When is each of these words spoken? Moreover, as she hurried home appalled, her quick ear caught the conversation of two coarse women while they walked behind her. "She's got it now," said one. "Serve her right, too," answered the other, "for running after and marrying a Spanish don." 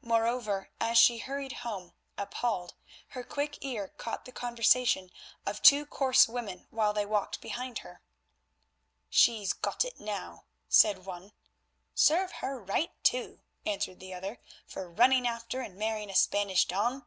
Moreover, 0.00 0.70
as 0.80 0.96
she 0.96 1.18
hurried 1.18 1.54
home 1.66 1.92
appalled, 2.16 2.74
her 3.08 3.24
quick 3.24 3.58
ear 3.64 3.88
caught 3.88 4.24
the 4.26 4.30
conversation 4.30 5.10
of 5.44 5.60
two 5.60 5.86
coarse 5.86 6.28
women 6.28 6.68
while 6.70 6.92
they 6.92 7.04
walked 7.04 7.40
behind 7.40 7.80
her. 7.80 8.00
"She's 9.10 9.52
got 9.52 9.84
it 9.84 9.98
now," 9.98 10.44
said 10.68 11.04
one. 11.04 11.32
"Serve 11.96 12.30
her 12.34 12.60
right, 12.62 12.92
too," 13.02 13.40
answered 13.66 13.98
the 13.98 14.14
other, 14.14 14.38
"for 14.68 14.88
running 14.88 15.26
after 15.26 15.60
and 15.62 15.74
marrying 15.76 16.10
a 16.10 16.14
Spanish 16.14 16.64
don." 16.64 17.04